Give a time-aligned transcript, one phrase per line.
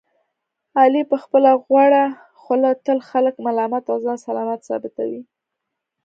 [0.79, 2.03] علي په خپله غوړه
[2.41, 5.21] خوله تل خلک ملامت او ځان سلامت ثابتوي.